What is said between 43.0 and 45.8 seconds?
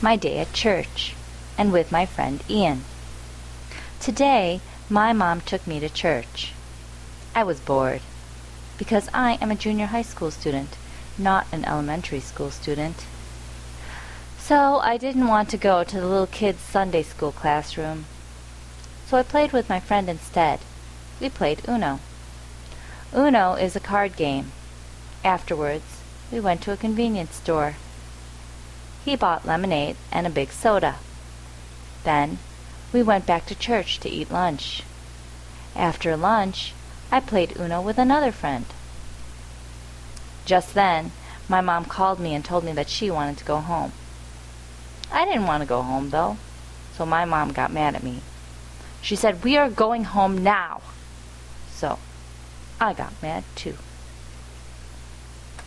wanted to go home. I didn't want to go